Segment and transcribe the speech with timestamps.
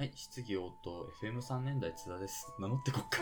[0.00, 2.50] はい、質疑応答 FM3 年代津田です。
[2.58, 3.18] 名乗ってこっか。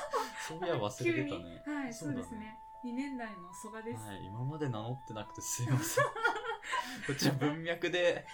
[0.48, 1.62] そういや忘れてたね。
[1.66, 2.58] はい、そうだですね。
[2.82, 4.02] 2年代の蘇我です。
[4.02, 6.04] はい、今まで名乗ってなくてすいません。
[7.06, 8.26] こっちは文脈で、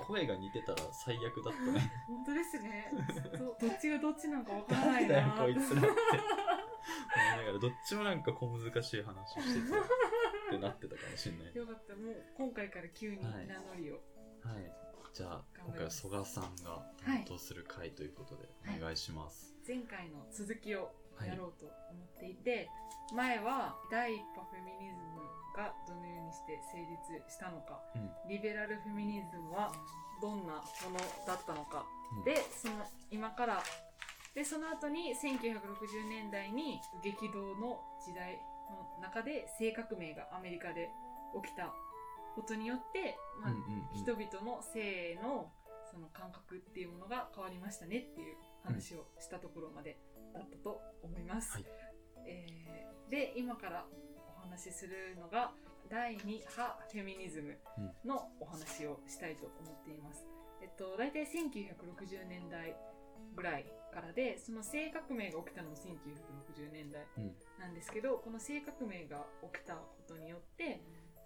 [0.00, 1.92] 声が似てたら最悪だったね。
[2.08, 2.90] 本当ですね。
[3.38, 5.88] どどっちがどっちなんかわからないな誰だよ、こいつらって。
[5.88, 9.78] 思いながら、どっちもなんか小難しい話してて、
[10.48, 11.54] ってなってたかもしれない。
[11.54, 11.94] よかった。
[11.94, 14.02] もう今回から急に名はい乗りを。
[14.42, 14.83] はい。
[15.14, 18.82] じゃあ、今回は曽我さんが担当する回ということで、はい。
[18.82, 19.54] お願いします。
[19.62, 21.28] 前回の続きをはい。
[21.28, 22.68] やろうと思っていて、
[23.14, 25.22] 前は第一波フェミニズム
[25.54, 28.10] がどのようにして成立したのか、うん。
[28.28, 29.70] リベラルフェミニズムは
[30.20, 31.86] どんなものだったのか、
[32.18, 32.24] うん。
[32.24, 33.62] でその今から
[34.34, 40.90] でその後に1960年代に激動の時代の中で性革命がアメリカで
[41.40, 41.70] 起きた
[42.34, 45.50] ことによって、まあうんうんうん人々の性の
[45.90, 49.98] その感覚っていうものが変わりましたねっていう話をしたところまで
[50.34, 51.52] だったと思います。
[51.52, 51.64] はい
[52.26, 52.64] えー
[53.10, 53.86] で今から
[54.36, 55.52] お話しするのが
[55.90, 57.58] 第2波フェミニズム
[58.04, 60.26] のお話をしたいと思っています。
[60.62, 62.74] えっと、大体1960年代
[63.36, 67.36] ぐらいからで、その性革命が起きたのも1960年代うん。
[67.60, 70.80] なんですけど、この性革命が起きたことによって、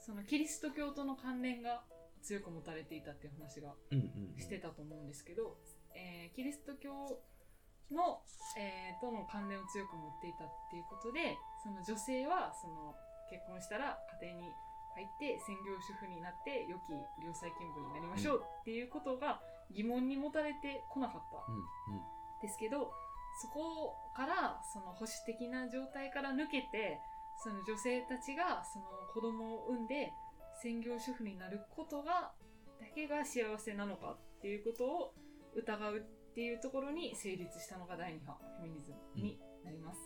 [0.08, 1.84] そのキリスト教との関連が
[2.24, 4.40] 強く持たれていたっていう話がうんうんうん。
[4.40, 5.60] してたと思うんですけど、
[5.92, 7.20] えーキリスト教
[7.92, 8.24] の、
[8.56, 12.96] えーとの関連を強く持っていたっていうことでその女性はその
[13.28, 14.48] 結婚したら家庭に
[14.96, 19.40] 入って専業主婦になって良き良妻賢母になりましょうっていうことが
[19.76, 22.02] 疑問に持たれてこなかったうんうん。
[22.40, 22.90] ですけど
[23.44, 26.98] そこからその保守的な状態から抜けて
[27.42, 30.12] その女性たちがその子供を産んで
[30.62, 32.32] 専業主婦になることが
[32.80, 35.14] だけが幸せなのかっていうことを
[35.54, 36.00] 疑うっ
[36.34, 40.00] ていうところに成立したのが第2波フェミニズムになります。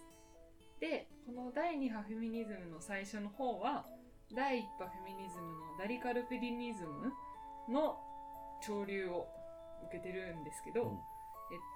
[0.80, 3.86] でこの第2波フェミニズムの最初の方は
[4.34, 7.12] 第1波フェミニズムのダリカルフェリニズム
[7.72, 7.98] の
[8.60, 9.28] 潮流を
[9.88, 10.98] 受けてるんですけど、うんえっ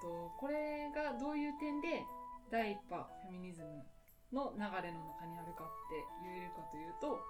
[0.03, 2.03] と、これがどういう点で
[2.51, 3.85] 第一波フェミニズム
[4.33, 7.21] の流れの中にあるかって言えるかというと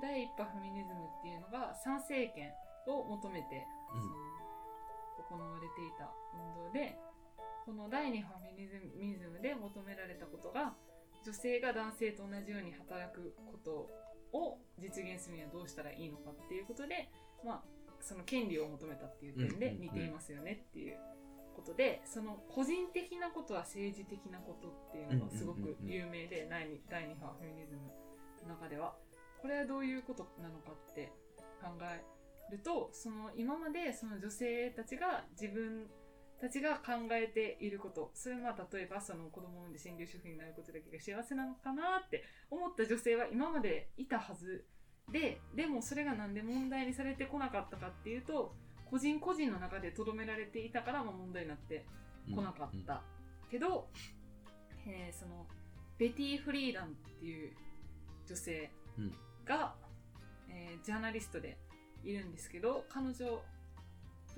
[0.00, 2.52] 第一波フェミニズムっていうのが参政権
[2.86, 4.00] を求めて、うん。
[5.26, 6.96] その行われていた運動で
[7.64, 10.74] この第二波フェミニズムで求められたことが
[11.24, 13.90] 女性が男性と同じように働くこと
[14.32, 17.10] を実現するにはどうしたらいいのかっていうことで、
[17.44, 17.62] まあ、
[18.06, 20.96] その権利を求めたっていう点で似ていますよねっていう
[21.56, 27.82] ことでその個人的なことは政治的なことっていうのがすごく有名で第二第二波フェミニズム
[28.46, 28.94] の中では。
[29.42, 31.12] これはどういうことなのかって
[31.60, 32.02] 考え
[32.50, 35.86] るとその今までその女性たちが自分
[36.40, 44.66] たちが考えていることそれはまあ例えばその子供を産んで専業主婦になることだけが幸せなのかなって思った女性は今までいたはず
[45.12, 48.54] ででもそれがなんで問題にされてこなかったかっていうと
[48.90, 51.84] 個人個人の中で留められていたからまあ問題になって
[52.28, 52.34] うん。
[52.36, 53.02] 来なかった、
[53.50, 53.88] けど、
[54.86, 55.46] えーその
[55.98, 56.88] ベティ・フリーダンっ
[57.20, 57.52] ていう
[58.26, 59.74] 女性うんが、
[60.50, 61.56] えージャーナリストで
[62.04, 63.42] いるんですけど彼女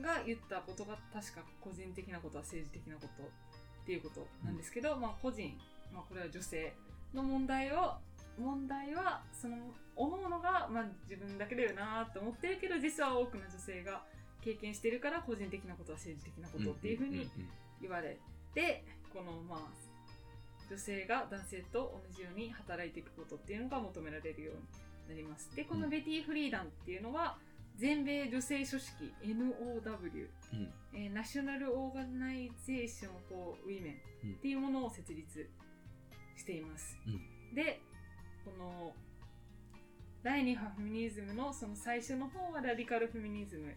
[0.00, 5.56] が言ったことが確か個人的なことは政治的なことっていうことなんですけど、まあ個人、
[5.92, 6.74] まあ、これは女性
[7.14, 7.94] の問題を
[8.38, 9.56] 問題はその
[9.96, 14.02] 各々が、まあ、自分だけだよなって思ってるけど実は多くの女性が
[14.40, 17.30] 経験してるから個人的なことは政治的なことっていうふうにんんん
[17.80, 18.18] 言われ
[18.54, 19.88] てこのまあ
[20.70, 24.54] 女性が男性と同じように働いていくことっていうのが求められるよう
[25.10, 27.36] になりますでこのベティ・フリーダンっていうのは
[27.78, 30.72] 全米女性組織 NOW、うん。
[30.92, 33.94] えー National Organization for Women
[34.24, 35.48] うんっていうものを設立
[36.36, 37.80] しています、うで
[38.48, 38.92] この
[40.22, 43.74] 第2波フェミニズムのその最初の方はラディカルフェミニズム。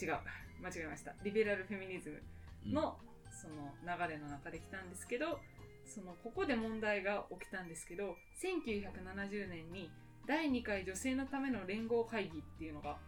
[0.00, 0.18] 違う。
[0.60, 1.14] 間違えました。
[1.22, 2.22] リベラルフェミニズム
[2.66, 2.72] うん。
[2.72, 2.98] の
[3.30, 5.40] その流れの中で来たんですけど
[5.84, 9.90] そのここで問題が起きたんですけど1970年に
[10.26, 12.98] 第2回女性のための連合会議っていうのが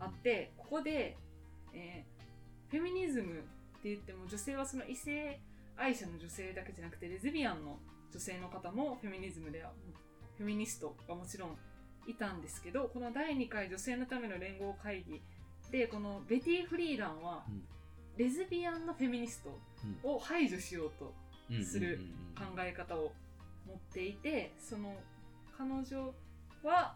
[0.00, 1.16] あってここで、
[1.72, 2.22] えー
[2.72, 5.38] フェミニズムって言っても女性はその異性
[5.76, 7.78] 愛者の女性だけじゃなくてレズビアンの
[8.12, 9.72] 女性の方もフェミニズムでは
[10.36, 11.56] フェミニストがもちろん
[12.06, 15.20] いたんですけどこの第2回女性のための連合会議
[15.70, 17.62] でこのベティ・フリーランはうん。
[18.18, 19.58] レズビアンのフェミニスト
[20.06, 21.14] を排除しようと
[21.50, 21.98] うんする
[22.36, 23.12] 考え方を
[23.66, 24.94] 持っていてその
[25.56, 26.12] 彼女
[26.62, 26.94] は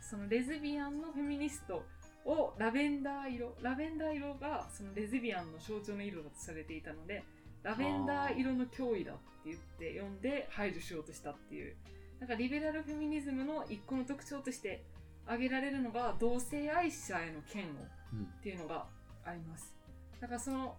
[0.00, 1.82] そのレズビアンのフェミニスト
[2.24, 7.24] をラベンダー色ラベンダー色がそのレズビアンの象徴の色だとされていたので
[7.64, 11.74] ラベンダー色の脅威だって言って読んで排除しようとしたっていう。
[12.20, 14.84] なんかリベラルフェミニズムの一個の特徴として
[15.26, 18.86] 挙げられるのが同性愛者への嫌悪っていうのが
[19.24, 19.74] あります。
[20.20, 20.76] だからその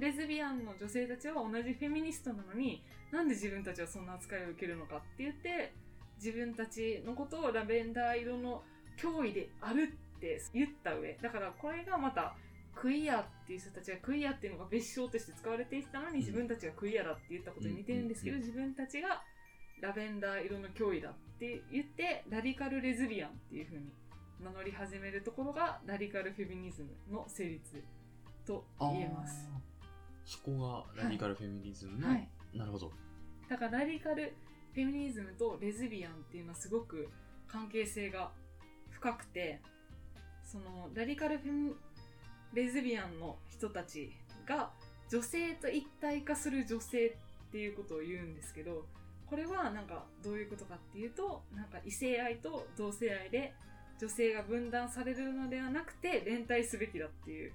[0.00, 5.74] レズビアンの女性たちは同じフェミニストなのになんで自分たちはそんな扱いを受けるのかって言って
[6.16, 8.62] 自分たちのことをラベンダー色の
[8.98, 12.34] 脅威であるって言った上だからこれがまた
[12.80, 18.42] クイアっていう人たちはクイアっていうのが別称として使われていたのに自分たちがクイアだって言ったことに似てるんですけどうん。
[18.42, 19.22] 自分たちが
[19.80, 23.92] ラベンダー色の脅威だって言ってラディカルレズビアンっていう風に
[24.40, 27.82] 名乗り始めるところがラディカルフェミニズムの成立
[28.46, 29.48] と言えます。
[30.24, 32.92] そこがラディカルフェミニズムの、はい、なるほど。
[33.48, 34.34] だからラディカル
[34.74, 37.08] フェミニズムとレズビアンっていうのはすごく
[37.48, 38.30] 関係性が
[38.90, 39.60] 深くて
[40.44, 41.72] そのラディカルフェミ
[42.54, 44.12] レズビアンの人たち
[44.46, 44.70] が
[45.10, 47.16] 女性と一体化する女性
[47.48, 48.86] っていうことを言うんですけど
[49.26, 53.54] これはなんかどういうことかっていうとなんか異性愛と同性愛で
[54.00, 57.52] 女性が分断されるのではなくて連帯すべきだっていう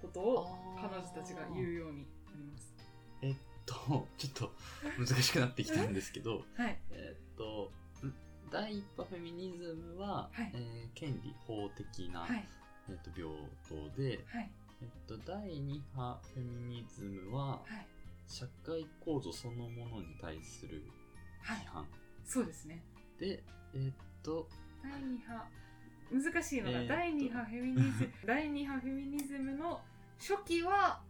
[0.00, 0.46] ことを
[0.80, 2.04] 彼女たちが言うようにな
[2.36, 2.74] ります。
[3.22, 3.34] えっ
[3.66, 4.52] とちょっと
[4.98, 7.70] 難しくなってきたんですけどはい、えっと
[8.04, 8.12] ん
[8.50, 10.50] 第一波フェミニズムは、はい。
[10.54, 12.44] えー権利法的な、はい、
[12.88, 13.28] えっと平
[13.68, 14.50] 等で、はい、
[14.82, 17.86] えっと、第二波フェミニズムははい、
[18.26, 20.82] 社会構造そのものに対する
[21.42, 21.58] はい。
[21.58, 21.86] 批、判、
[22.24, 22.82] そうですね。
[23.18, 23.42] で
[23.74, 23.92] えっ
[24.22, 24.48] と
[24.82, 25.44] 第二波。
[26.12, 28.12] 難しいのが、えー第二波フェミニズム。
[28.26, 29.80] 第二波フェミニズムの
[30.18, 31.00] 初期は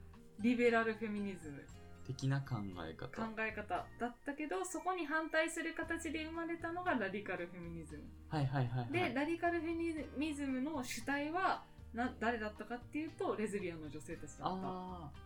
[0.41, 1.65] リベラルフェミニズム
[2.07, 2.57] 的な考
[2.89, 3.23] え方。
[3.23, 3.87] 考え方。
[3.99, 8.03] だったけどそこに反対する形で生まれたのがラディカルフェミニズム。
[8.29, 8.93] はいはいはいはい。
[8.93, 11.63] でラディカルフェミズムの主体は
[11.95, 14.67] な誰だったかっていうとレズビアンの女性たちだった。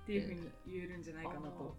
[0.02, 1.76] っていうふうに言えるんじゃないかなと。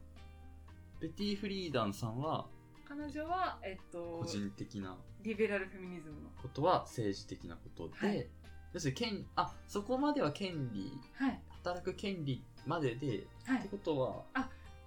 [0.99, 2.47] ベティ・フリーダンさんは
[2.88, 4.97] 彼女は、えっと個、人的な。
[5.21, 6.29] リベラルフェミニズムの。
[6.41, 8.27] ことは政治的なことで、はい。
[8.73, 10.91] 要するに権あそこまでは権利。
[11.13, 11.41] はい。
[11.63, 13.59] 働く権利までで、はい。
[13.59, 14.23] ってことは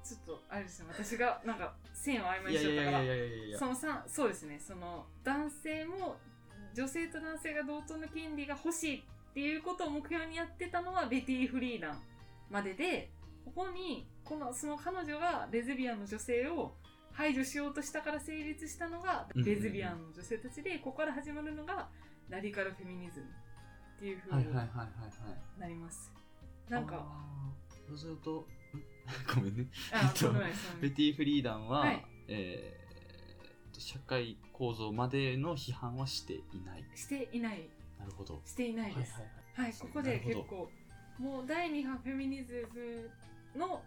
[0.02, 3.58] ちょっとあれですね私がなんか線を曖昧にしちゃったから。
[3.58, 4.58] そのさそうですね。
[4.58, 6.16] その男性も
[6.74, 11.98] 女性と男性が同等の権利が欲しいっていうことを目標にやってたのはベティ・フリーダン
[12.50, 13.10] までで
[13.44, 16.74] ここにこのその彼女がレズビアンの女性を
[17.12, 21.88] 排除しようとしたから成立したのがレズビアンの女性たちでここから始まるのが
[22.28, 24.86] ラディカルフェミニズムっていう風にはいはいはいはいは
[25.58, 25.60] い。
[25.60, 26.12] なります、
[26.68, 27.04] なんか
[27.88, 28.44] そうするとん
[29.34, 29.66] ごめんね。
[29.92, 30.32] あえっと
[30.80, 32.04] ベティ・フリーダンは、はい。
[32.28, 32.80] えー
[33.72, 36.84] と社会構造までの批判はしていない。
[36.94, 37.68] していない。
[37.98, 38.40] なるほど。
[38.44, 39.20] していないです、は
[39.62, 40.70] いはい、ここで結構
[41.18, 42.66] もう第2波フェミニズ
[43.54, 43.82] ムの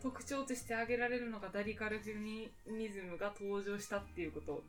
[0.00, 4.62] 特徴として挙げられるのがダリカルフェミニズムが登場したっていうこと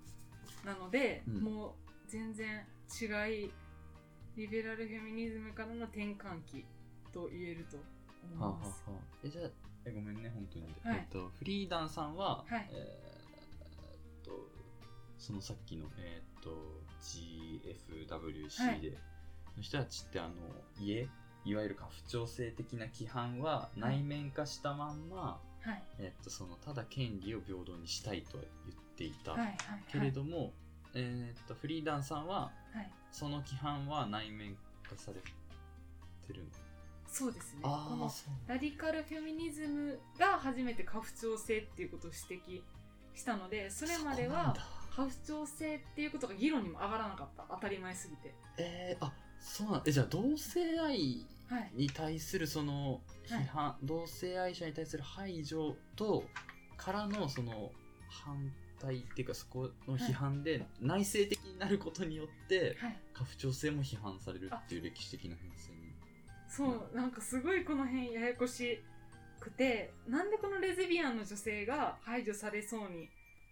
[0.66, 1.42] なので、うん。
[1.42, 1.72] もう
[2.08, 3.06] 全然違
[3.46, 3.52] い
[4.36, 6.66] リベラルフェミニズムからの転換期
[7.12, 7.78] と言えると
[8.40, 8.84] はあ、は思います。
[8.88, 9.50] あはあ、えじゃあ
[9.86, 10.98] えごめんね本当に、はい。
[10.98, 12.70] えっとフリーダンさんは、はい。
[12.72, 14.32] えーっと
[15.18, 16.50] そのさっきのえーっと
[17.02, 18.92] GFWC で、
[19.58, 20.34] の人たちってあの
[20.80, 21.08] 家
[21.46, 25.84] いわゆる家父長制的な規範は内面化したまんま、はい。
[26.00, 29.58] えっとそのただ権利を平等にしたいとは言っていた、はいはい
[29.92, 30.54] けれども、
[30.94, 34.56] えーっとフリーダンさんははい、その規範は内面
[34.88, 35.20] 化され
[36.28, 36.50] てるの？
[37.12, 37.60] そうですね。
[37.64, 38.12] この
[38.48, 42.62] ラディカルフェミニズムが初めて家父長制っていうことを指摘
[43.16, 44.62] したのでそれまではそうなんだ。
[44.98, 47.46] 家父長制っていうことが議論にも上がらなかった。
[47.50, 48.34] 当たり前すぎて。
[48.58, 51.72] えー、あそうなんえじゃあ同性愛はい。
[51.74, 56.24] に対するその批判、同性愛者に対する排除と
[56.78, 57.72] からのその
[58.08, 62.98] 反対っていうかそこの批判で内省的になることによってはい。
[63.14, 65.79] 家父長制も批判されるっていう歴史的な変遷に
[66.50, 68.82] そうなんかすごいこの辺ややこし
[69.40, 73.10] くてなんでこのレズビアンの女性が排除されそうに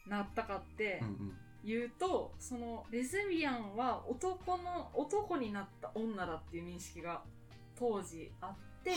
[0.07, 1.37] なったかってうんうん。
[1.67, 7.21] 言うと、そのレズビアンは男の男になった女だっていう認識が
[7.77, 8.91] 当時あって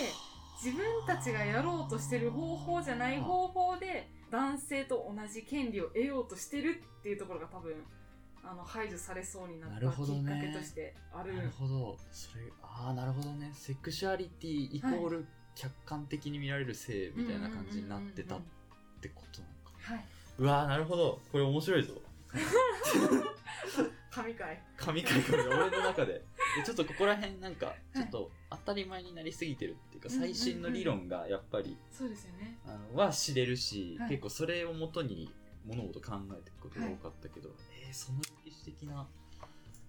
[0.62, 7.74] 自分たちがやろうとしてる方法じゃない方法で男性と同じ権利を得ようとしてるっていうところが多分
[8.42, 10.32] あの排除されそうになったきなるほどね。
[10.32, 11.34] っかけとしてある。
[11.34, 11.96] なるほど。
[12.10, 13.50] それああなるほどね。
[13.54, 18.40] セクシュアリティイコール客観的に見られる性みたいな感じになってたっ
[19.00, 20.04] てことなのかはい、
[20.38, 21.20] うわーなるほど。
[21.30, 21.94] これ面白いぞ。
[24.10, 24.60] 神回。
[24.76, 25.22] 神回。
[25.22, 26.14] これ俺の中で。
[26.56, 27.96] でちょっとここら辺なんかい。
[27.96, 32.58] ちょっと当たり前になりすぎてるっていうか、最新の理論がやっぱり、そうですよね。
[32.66, 34.10] あのは知れるし、はい。
[34.10, 35.30] 結構それをもとに
[35.64, 37.50] 物事考えていくことが多かったけど、
[37.84, 39.08] えーその歴史的な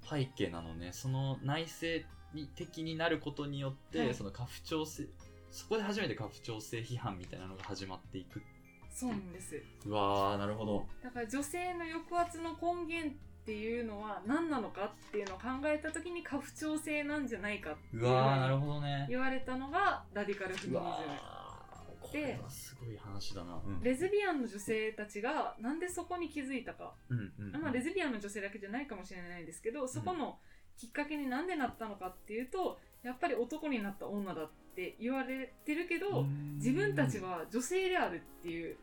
[0.10, 0.92] 背景なのね。
[0.92, 2.08] その内政
[2.56, 4.16] 的になることによって、はい。
[4.16, 5.08] その家父長制
[5.52, 8.42] そこで初めて家父長制批判みたいなのが始まっていく。
[8.94, 9.62] そうなんです。
[9.86, 10.86] うわーなるほど。
[11.04, 19.06] だから女性の抑圧の根源っていうのは何なのかっていうのを考えた時に家父長制なんじゃないかっていううわーなるほどね。
[19.10, 23.62] 言われたのがラディカルフェミニうわーこれはすごい話だな。
[23.66, 23.82] うん。
[23.82, 27.62] レズビアンの女性たちがなんでそこに気づいたか、うんうんうん。
[27.62, 30.38] まあ、レズビアンの女性だけじゃないかもしれないですけどそこの
[30.78, 38.78] きっかけになんでなったのかっていうとやっぱり男になった女だって言われてるけど自分たちは女性であるっていう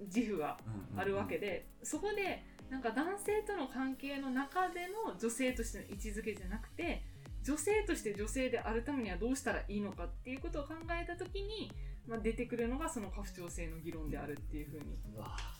[0.00, 0.58] 自負が
[0.96, 7.04] あるわけで、そこでなんか男性との関係の中での女性としての位置づけじゃなくて
[7.44, 11.70] 女性として女性であるためにはどうしたらいいのかっていうことを考えた時に、
[12.06, 14.98] まあ、出てくるのがその家父長制の議論であるっていうふうに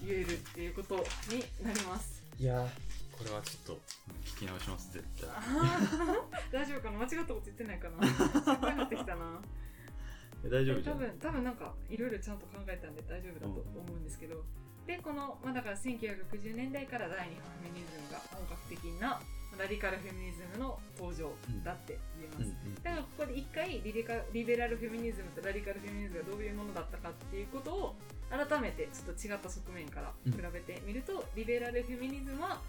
[0.01, 2.23] 言えるっていうことになります。
[2.39, 2.61] ーいや。
[2.61, 2.67] ー
[3.17, 3.81] これはちょっとうん
[4.27, 5.31] 聞き直します絶対。
[6.51, 6.99] 大丈夫かな？
[6.99, 8.07] 間違ったこと言ってないかな？
[8.07, 9.41] 心配になってきたな。
[10.45, 13.47] え大丈夫多分多分なんかいろいろちゃんと考えたんで大丈夫だと
[13.79, 14.45] 思うんですけど、
[14.87, 19.23] でこの、まあ、だから1960年代から第二波フェミニズムが本格的な
[19.59, 21.33] ラディカルフェミニズムの登場
[21.65, 27.97] だって言えます、うんうんだからここで一回リリカリベラルフェミニズムとラディカルフェミニズムがどういうものだったかっていうことを
[28.29, 32.61] 改めてちょっと違った側面から比べてみると、リベラルフェミニズムは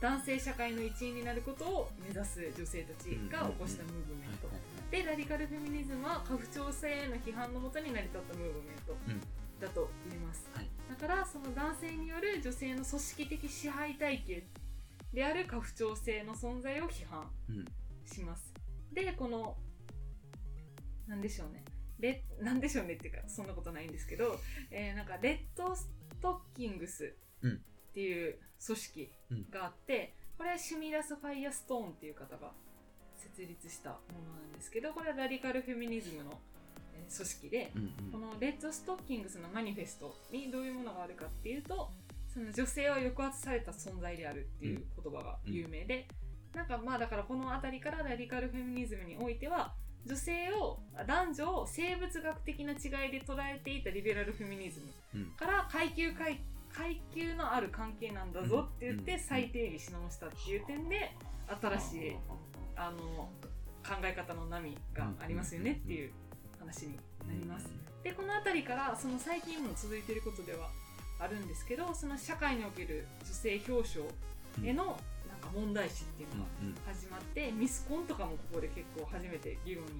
[0.00, 4.48] 男性社会の一員になることを目指す女性たちが起こしたムーブメント、
[4.90, 9.20] でラディカルフェミニズムは家父長制への批判のもとに成り立ったムーブメントうん。
[9.60, 10.68] だと言えます、はい。
[10.88, 14.42] だからその男性による女性の組織的支配体系
[15.14, 17.64] である家父長制の存在を批判うん。
[18.04, 18.52] します。
[18.92, 19.56] でこの
[21.06, 21.64] なんでしょうね。
[22.00, 24.38] レなんでしょうねっていうかそんなことないんですけど、
[24.70, 25.88] えーなんかレッドス
[26.20, 27.52] トッキングスうん。
[27.54, 29.10] っていう組織
[29.50, 32.50] があって、これはシュミラス・ファイアストーンっていう方が
[33.16, 36.40] 設立したものなんですけどこれはラディカルフェミニズムの
[36.94, 38.10] えー組織で、うん。
[38.12, 41.90] このレッドストッキングスのマニフェストにどういうものがあるかっていうと
[42.34, 46.08] その女性は抑圧された存在であるっていう言葉が有名で、
[46.52, 49.72] なんかまあだからこの辺りからラディカルフェミニズムにおいては
[50.04, 54.80] 女性を男女を生物学的な違いで捉えていたリベラルフェミニズ
[55.14, 55.30] ムうん。
[55.36, 56.40] から階級階
[56.72, 61.12] 階級のある関係なんだぞって言っうんて再定義し直したっていう点で
[61.62, 62.16] 新しい
[62.76, 63.28] あの
[63.84, 66.10] 考え方の波がありますよねっていう
[66.58, 66.96] 話に
[67.28, 67.68] なります。
[68.02, 70.68] でこの辺りからその最近も続いていることでは
[71.18, 74.02] あるんですけどその社会における女性表彰
[74.62, 74.94] へのなん
[75.40, 79.90] か問題視っていうのが始まってミスコンとかもここで結構初めて議論に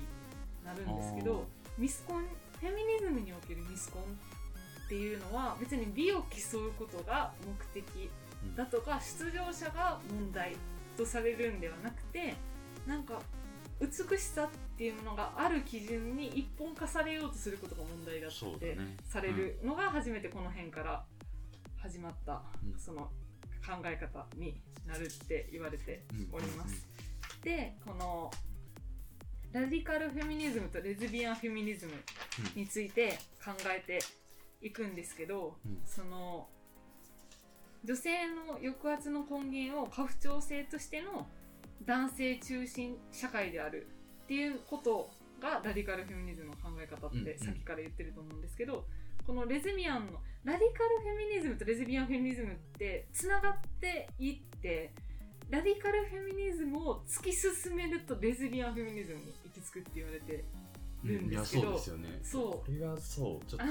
[0.64, 1.47] なるんですけど
[1.78, 2.25] ミスコン
[2.61, 4.02] フェミニズムにおけるミスコン
[4.85, 8.11] っていうのは別に美を競うことが目的
[8.56, 10.56] だとか出場者が問題
[10.97, 12.35] とされるんではなくて
[12.87, 13.21] なんか
[13.81, 18.97] 美しさっていうものがある基準に一本化されようとすることが問題だってね。
[19.04, 21.04] されるのが初めてこの辺から
[21.76, 22.78] 始まったうん。
[22.78, 23.11] その
[23.66, 26.87] 考え方になるって言われております。
[27.43, 28.31] でこの
[29.52, 31.93] ラディカルフェミニズムとレズビアンフェミニズム
[32.57, 34.00] について考えて
[34.61, 35.81] いくんですけど、うん。
[35.85, 36.49] その
[37.85, 41.26] 女性の抑圧の根源を家父長制としての
[41.85, 43.87] 男性中心社会である
[44.25, 47.25] っていうことがラディカルフェミニズムの考え方っうんうん。
[47.25, 48.87] てさっきから言ってると思うんですけど、
[49.26, 54.93] このレズビアンのラディカルフェミニズムとレズビアンフェミニズムってつながっていって
[55.50, 60.45] ラディカルフェミニズムを突き進めるとレズビアンフェミニズムに行き着くって言われて
[61.04, 62.21] るんですけど、そうですよね。
[62.23, 62.43] そう。
[62.52, 63.66] これがそうちょっと。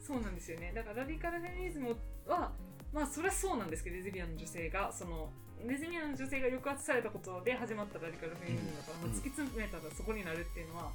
[0.00, 0.72] そうなんですよね。
[0.74, 1.96] だからラディカルフェミニズム
[2.26, 2.52] は
[2.92, 5.30] まあそれはそうなんですけどレズビアンの女性がその
[5.66, 9.10] レズビアンの女性が抑圧されたことで始まったラディカルフェミニズムだから、うん。
[9.10, 10.90] まあ、突き詰めたらそこになるっていうのは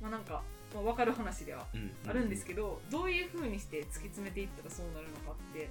[0.00, 0.42] まあなんか、
[0.74, 1.66] まあ、分かる話では
[2.08, 5.68] あるんですけど、どういうふうにして突き詰めていったらそうなるのかって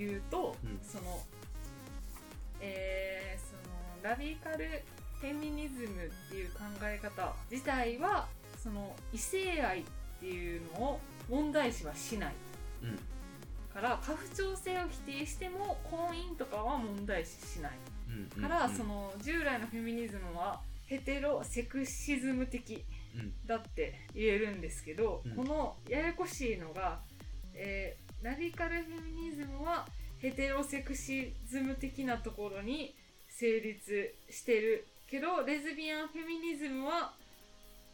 [0.00, 0.78] いうと、うん。
[0.82, 1.20] その
[2.60, 4.82] えーそのラディカル
[5.20, 8.28] フェミニズムっていう考え方自体は
[8.62, 9.84] その異性愛っ
[10.20, 12.34] ていうのを問題視はしない。
[12.82, 12.98] うん
[13.76, 17.72] から家父長制を否定しても婚姻とかは問題視しない。
[18.08, 18.74] うんから、うん。
[18.74, 23.32] その従来のフェミニズムはヘテロセクシズム的うん。
[23.46, 25.36] だって言えるんですけど、うん。
[25.36, 27.00] このややこしいのが、
[27.54, 29.86] えーラディカルフェミニズムは
[30.18, 32.94] ヘテロセクシズム的なところに
[33.28, 37.12] 成立してるけどレズビアンフェミニズムは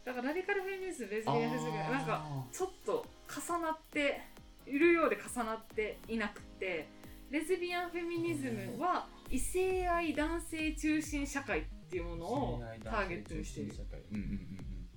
[0.05, 4.21] だからラディカルフェミニズムレズビアンフェミニズムがなんかちょっと重なって
[4.67, 6.87] いるようで重なっていなくて
[7.29, 13.73] レズビアンフェミニズムは異性愛男性中心社会っていうものをターゲットにしている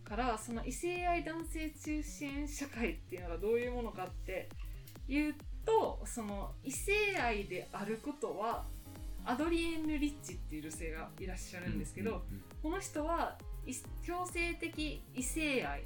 [0.04, 4.48] からその異性愛男性中心社会っていうのがどういうものかって
[5.08, 8.64] いうとその異性愛であることは
[9.24, 13.72] アドリエンヌ・リッチっていう女性がいらっしゃるんですけど、うんこの人はい
[14.04, 15.84] 強制的異性愛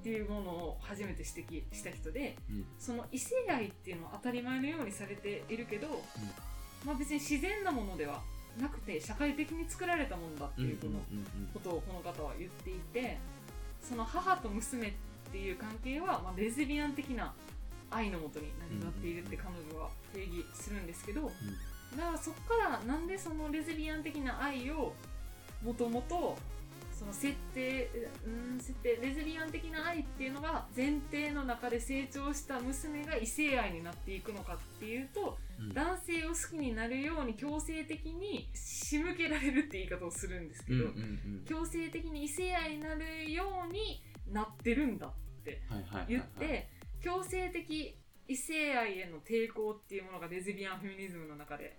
[0.00, 2.56] っていうものを初めて指摘した人でうん。
[2.56, 6.02] うんその異性愛っていうのは当たり前のようにされているけど、
[6.84, 8.22] まあ、別に自然なものでは
[8.58, 10.78] なくて社会的に作られたものだっていう
[11.52, 13.18] ことをこの方は言っていて
[13.82, 14.92] その母と娘っ
[15.30, 17.32] ていう関係は、まあ、レズビアン的な
[17.90, 21.30] 愛のもとに成り立っているって彼女は定義するんですけど
[21.96, 24.94] だからそこからなんでそのレズビアン的な愛を
[25.62, 26.38] もともと
[27.00, 27.90] その設定
[28.26, 35.74] うん設定レズビアン的な愛っていうのが前提の中で成長した娘が異性愛になっていくのかっていうとうん。
[35.74, 40.92] 男性を好きになるように強制的に仕向けられるって言い方をするんですけど、うんうんう
[41.42, 41.44] ん。
[41.46, 45.10] 強制的に異性愛になるようになってるんだっ
[45.42, 45.62] て
[46.06, 46.68] 言って
[47.02, 47.96] 強制的
[48.28, 51.78] 異性愛への抵抗っていうものがレズビアンフェミニズムの中で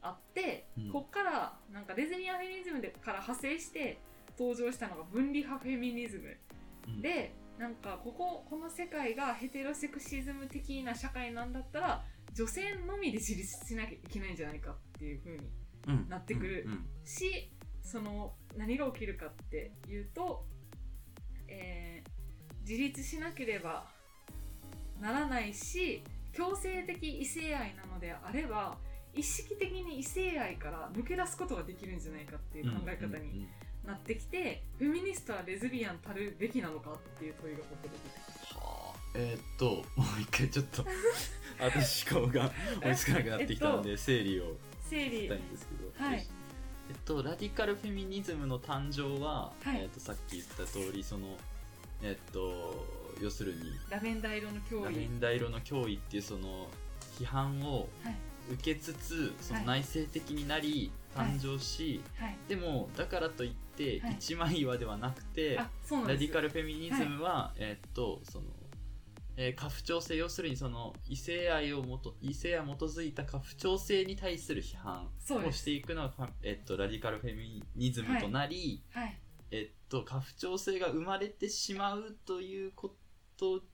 [0.00, 0.92] あって、うん。
[0.92, 3.98] こっからなんかレズビアンフェミニズムでから派生して
[4.38, 6.36] 登場したのが分離派フェミニズム。
[6.88, 7.02] うん。
[7.02, 15.50] でなんかこここの世界がヘテロセクシズム的な社会なんだったら女性のみで自立しなきゃいけないんじゃないかっていう風に
[15.88, 16.08] うん。
[16.08, 16.66] なってくる。
[17.04, 17.50] し
[17.82, 20.44] その何が起きるかっていうと、
[21.48, 22.10] えー
[22.62, 23.88] 自立しなければ
[25.00, 28.76] ならないし強制的異性愛なのであれば
[29.12, 33.48] 意識的に異性愛から抜け出すことができるんじゃないかっていう考え方に
[33.90, 39.64] なってきて、フェミニストはレズビアンたるべきなのかっていう問いがここで出てきはあえーっと
[39.96, 40.84] もう一回ちょっと
[41.60, 42.50] 私顔が
[42.82, 44.56] 追いつかなくなってきたので整理を
[44.88, 46.26] 整理したいんですけど、はい。
[46.88, 49.82] えっと、ラディカルフェミニズムの誕生は、はい。
[49.82, 51.36] えっと、さっき言った通りその
[52.02, 52.86] えっと
[53.20, 54.84] 要するにラベンダー色の脅威。
[54.84, 56.68] ラベンダー色の脅威っていうその
[57.18, 58.14] 批判をはい
[58.50, 59.82] 受けつつそのはい。
[59.82, 61.30] 内省的になりはい。
[61.32, 62.36] 誕生し、はい。
[62.48, 64.12] でもだからといってはい。
[64.18, 65.68] 一枚岩ではなくて、ラ
[66.14, 68.44] ディカルフェミニズムは、えーっとその、
[69.36, 75.08] えー家父長制要するにその異性愛をもと異性愛に基づいた家父長制に対する批判
[75.46, 79.18] をしていくのがえーっとラディカルフェミニズムとなり、はい。
[79.50, 82.94] えーっと家父長制が生まれてしまうということ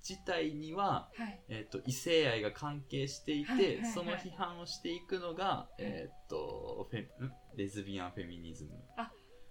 [0.09, 1.40] 自体には、はい。
[1.48, 3.92] えーっと異性愛が関係していて、はいはいはい。
[3.92, 7.33] その批判をしていくのが、えーっとフェん？
[7.57, 8.70] レズビアンフェミニズム。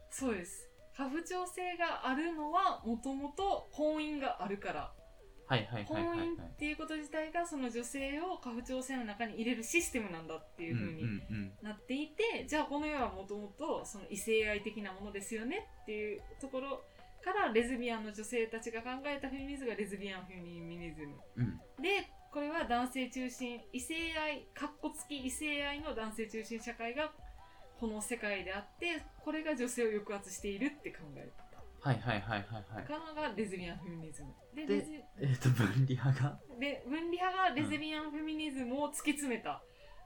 [0.09, 0.69] そうです。
[0.97, 4.93] 家父長制があるのはもともと婚姻があるから。
[5.47, 6.27] はいはいはい婚はいはい。
[6.29, 11.53] 姻っていうこと自体がその女性を家父長制の中に入れるシステムなんだっていうふうにんうんうん。
[11.61, 16.83] なっていて、じゃあこの世はもともとその異性愛的なものですよねっていうところ
[17.25, 21.15] からレズビアンの女性たちが考えたフェミニズムがレズビアンフェミニズム。
[21.37, 21.57] うん。
[21.81, 27.11] でこれは男性中心異性愛かっこつき異性愛の男性中心社会が
[27.79, 31.31] この世界であってこれが女性を抑圧しているって考え
[31.81, 33.15] はいはいはいはいはい。
[33.15, 34.33] がレズビアンフェミニズム。
[34.55, 36.39] ででえっ、と、分離派が？
[36.59, 39.61] で分離派がレズビアンフェミニズムを突き詰めた、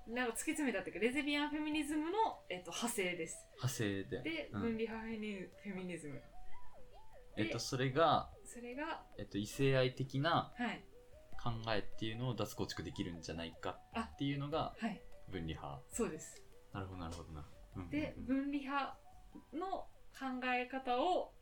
[0.08, 3.46] なんか突き詰めたっていうかレズビアンフェミニズムの、えっと、派生です。
[3.56, 4.22] 派生で。
[4.24, 4.62] で、うん。
[4.62, 6.22] 分離派フェミニズム
[7.40, 10.84] えっと、それが、それがえっと、異性愛的なはい。
[11.42, 15.02] 考えっていうのを脱構築できるんじゃないかっていうのがはい。
[15.32, 15.82] 分離派。
[15.90, 16.42] そうです。
[16.74, 17.46] なるほどなるほどな。
[17.78, 17.90] うんうんうん。
[17.92, 18.98] で分離派
[19.54, 21.34] の考え方を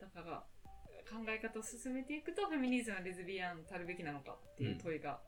[0.00, 0.46] だから
[1.10, 5.20] 考え方を進めていくとフェミニズムはレズビアンたるべきなのかっていう問いが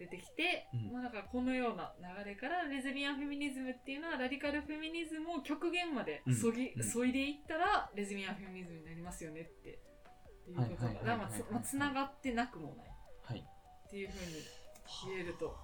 [0.00, 1.92] 出てきて、うんまあだからこのような
[2.24, 12.86] 流れからレズビアンフェミニズムっていうのはラディカルフェミニズムを極限までそぎ、うんそいでいったらレズビアンフェミニズムになりますよねってっていうことはいはいはいはいがまあつまあつながってなくもない
[13.22, 13.38] はい。
[13.40, 15.54] っていうふうに言えると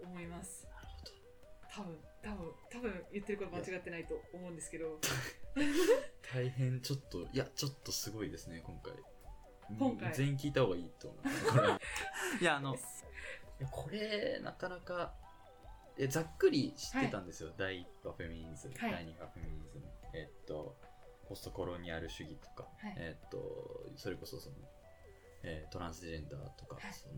[0.00, 0.66] 思います。
[0.70, 1.12] なるほど。
[1.68, 5.00] 多分多分多分言ってること間違ってないと思うんですけど
[6.32, 8.92] 大変ちょっと、いや、ちょっとすごいですね、今回。
[9.78, 11.44] 今回うん全員聞いた方がいいと思います。
[11.52, 11.68] これ
[12.40, 12.76] いや、あの、
[13.66, 15.14] これ、なかなか、
[15.96, 17.50] えざっくり知ってたんですよ。
[17.56, 18.92] 第一波フェミニズム、はい。
[18.92, 19.84] 第二波フェミニズム。
[20.14, 20.76] えっと、
[21.28, 22.94] ポストコロニアル主義とか、はい。
[22.96, 24.56] えっと、それこそその、
[25.42, 26.92] えートランスジェンダーとか、はい。
[26.92, 27.14] その、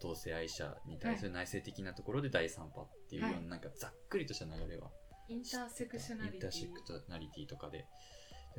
[0.00, 3.46] 同性愛者に対する内省的なところで第三波っていうような、はい。
[3.48, 4.90] なんかざっくりとした流れは
[5.28, 6.34] インターセクショナリティ。
[6.34, 7.86] インターセクショナリティとかで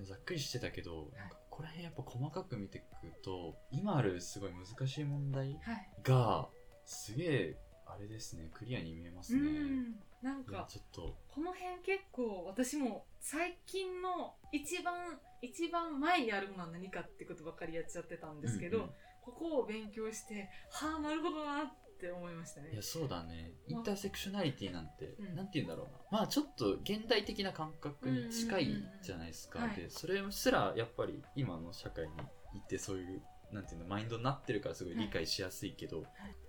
[0.03, 5.89] ざっくりしてたけど、なんかここら辺やっぱ細かく見ていくと今あるすごい難しい問題はい。
[6.03, 6.49] が
[6.87, 11.15] すげえあれですねクリアに見えますうね、んなんかちょっと。
[11.29, 18.89] この辺結構私も最近の一番一番前にあるものは何かってことばっかりやっちゃってたんですけど、うんうん。
[19.21, 21.67] ここを勉強してはあなるほどなっ
[21.99, 22.71] て思いましたね。
[22.73, 23.51] いやそうだね。
[23.67, 25.35] インターセクショナリティなんて、うん。
[25.35, 26.19] なんて言うんだろうな。
[26.19, 29.85] まあちょっと現代的な感覚に近いじゃないですか、うんうんうんうん。
[29.85, 32.11] でそれすらやっぱり今の社会に
[32.55, 33.21] いてそういう
[33.51, 36.07] なんていうのマインドになってるからすごい理解しやすいけど、こ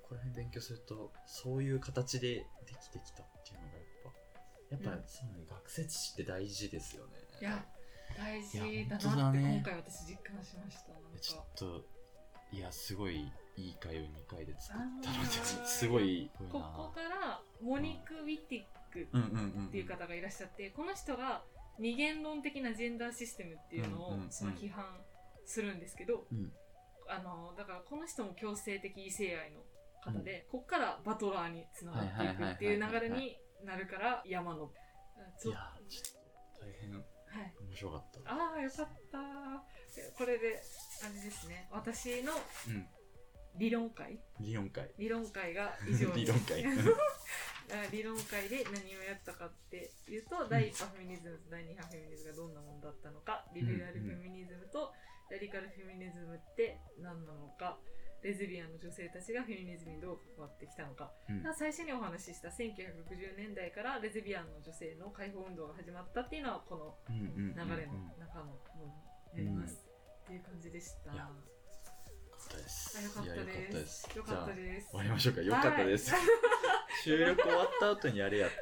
[0.08, 2.44] こら辺勉強するとそういう形でで
[2.80, 3.78] きてきたっていうのが
[4.76, 5.08] やっぱやっぱ、うん。
[5.08, 7.12] そうね学説史って大事ですよね。
[7.40, 7.64] いや
[8.16, 10.92] 大事だなって今回私実感しました。
[11.20, 11.84] ちょかっと
[12.50, 16.64] いやすごいいい回を2回で作ったのですごいすごいこな。
[16.76, 21.42] こからモニク・ウィティックっていう方がいらっしゃってこの人が
[21.78, 24.84] 二元論的なジェンダーシステムっていうのをその批判
[25.44, 26.52] するんですけど、うん。
[27.08, 29.60] あのだからこの人も強制的異性愛の
[30.00, 34.70] 方で、ここからバトラーにつながっていくっていう流れになるから山の。
[35.40, 38.32] ちょいやちょっと大変面はい、白かった。
[38.32, 39.18] ああよかった。
[40.16, 40.62] これで
[41.04, 41.68] あれですね。
[41.70, 42.86] 私のうん。
[43.56, 44.20] 理論会。
[44.40, 44.90] 理論会。
[44.98, 46.64] 理論会が以上に 理論会。
[47.70, 54.92] あ理論会で何をやったかっていうと、第1波フェミニズムと第2波フェミニズムがどんなものだったのかリベラルフェミニズムと
[55.30, 57.78] ラディカルフェミニズムって何なのか
[58.22, 61.42] レズビアンの女性たちがフェミニズムにどう関わってきたのか、うん。
[61.54, 68.86] 最初にお話しした1960年代からレズビアンの女性の解放運動が始まったっていうのはこの流れの中のもの
[69.34, 69.86] になります、
[70.24, 71.12] っていう感じでした。
[71.12, 72.98] よかったです。
[72.98, 74.16] あよかったです。
[74.16, 74.54] よかった。
[74.54, 74.88] です。
[74.90, 75.42] じゃあ終わりましょうか。
[75.42, 76.12] よかったです、
[77.04, 78.56] 収録終わった後にやれやって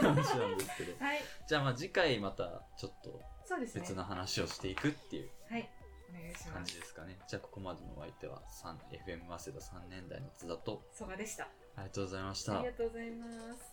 [0.00, 0.96] 話なんですけど。
[1.04, 1.20] はい。
[1.46, 3.20] じゃあまあ次回またちょっと
[3.74, 5.30] 別の話をしていくっていう。
[5.50, 5.68] はい
[6.12, 7.18] お願いし感じですかね。
[7.26, 10.82] じゃあここまでのお相手は 3FM 早稲田3年代の津田と。
[10.92, 11.44] 曽我でした。
[11.76, 12.58] ありがとうございました。
[12.58, 13.71] ありがとうございます